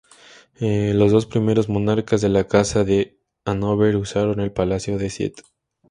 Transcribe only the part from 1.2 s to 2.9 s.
primeros monarcas de la Casa